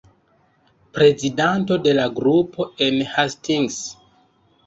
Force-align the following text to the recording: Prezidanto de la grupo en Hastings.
Prezidanto 0.97 1.77
de 1.83 1.93
la 1.99 2.07
grupo 2.21 2.67
en 2.87 2.99
Hastings. 3.13 3.77